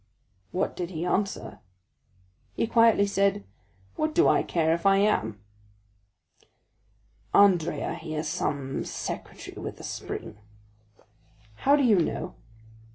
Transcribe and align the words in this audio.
'""What 0.51 0.75
did 0.75 0.89
he 0.89 1.05
answer?" 1.05 1.59
"He 2.55 2.65
quietly 2.65 3.05
said, 3.05 3.43
'What 3.97 4.15
do 4.15 4.27
I 4.27 4.41
care 4.41 4.73
if 4.73 4.83
I 4.87 4.97
am?'" 4.97 5.39
"Andrea, 7.35 7.93
he 7.93 8.13
has 8.13 8.27
some 8.27 8.83
secretaire 8.83 9.61
with 9.61 9.79
a 9.79 9.83
spring." 9.83 10.39
"How 11.53 11.75
do 11.75 11.83
you 11.83 11.99
know?" 11.99 12.33